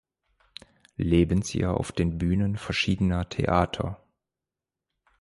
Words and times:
Lebensjahr 0.97 1.77
auf 1.77 1.91
den 1.91 2.17
Bühnen 2.17 2.57
verschiedener 2.57 3.29
Theater. 3.29 4.01